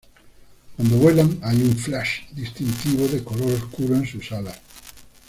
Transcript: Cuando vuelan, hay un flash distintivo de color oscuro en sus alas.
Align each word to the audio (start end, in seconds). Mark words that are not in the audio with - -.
Cuando 0.75 0.97
vuelan, 0.97 1.37
hay 1.43 1.61
un 1.61 1.77
flash 1.77 2.21
distintivo 2.31 3.07
de 3.07 3.23
color 3.23 3.51
oscuro 3.53 3.93
en 3.97 4.07
sus 4.07 4.31
alas. 4.31 4.59